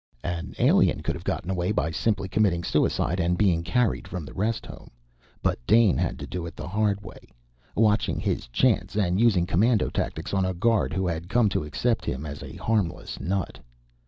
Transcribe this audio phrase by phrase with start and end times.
[0.23, 4.33] An alien could have gotten away by simply committing suicide and being carried from the
[4.33, 4.89] rest home,
[5.43, 7.19] but Dane had to do it the hard way,
[7.75, 12.03] watching his chance and using commando tactics on a guard who had come to accept
[12.03, 13.59] him as a harmless nut.